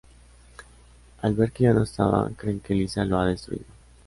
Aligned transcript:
Al 1.21 1.35
ver 1.35 1.51
que 1.51 1.65
ya 1.65 1.73
no 1.73 1.83
estaba, 1.83 2.27
creen 2.35 2.59
que 2.59 2.73
Lisa 2.73 3.05
lo 3.05 3.19
ha 3.19 3.27
destruido. 3.27 3.65